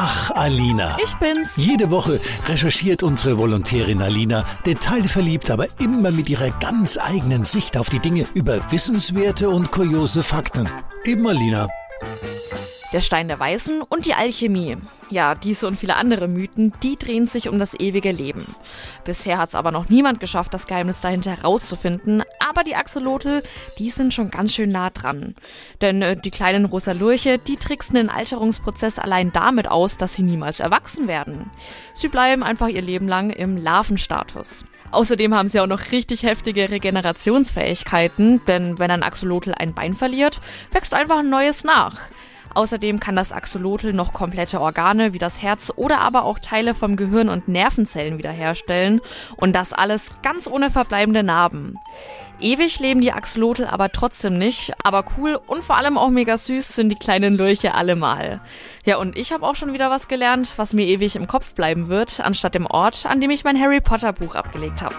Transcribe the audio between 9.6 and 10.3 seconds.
kuriose